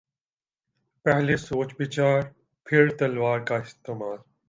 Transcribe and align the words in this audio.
پہلے 1.05 1.37
سوچ 1.37 1.69
بچار 1.79 2.21
پھر 2.67 2.89
تلوار 2.99 3.39
کااستعمال۔ 3.39 4.17